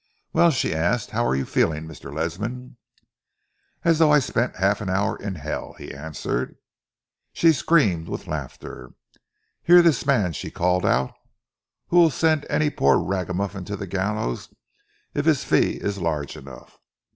[0.33, 2.11] "Well," she asked, "how are you feeling, Mr.
[2.11, 2.77] Ledsam?"
[3.83, 6.55] "As though I had spent half an hour in Hell," he answered.
[7.33, 8.93] She screamed with laughter.
[9.61, 11.13] "Hear this man," she called out,
[11.89, 14.49] "who will send any poor ragamuffin to the gallows
[15.13, 16.79] if his fee is large enough!